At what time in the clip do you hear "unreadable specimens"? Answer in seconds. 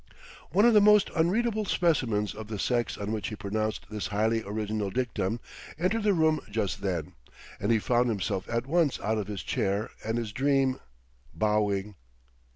1.15-2.33